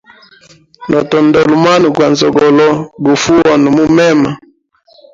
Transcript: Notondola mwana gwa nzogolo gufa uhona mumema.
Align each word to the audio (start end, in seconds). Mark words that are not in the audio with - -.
Notondola 0.89 1.51
mwana 1.63 1.87
gwa 1.95 2.07
nzogolo 2.11 2.67
gufa 3.03 3.27
uhona 3.39 3.67
mumema. 3.75 4.31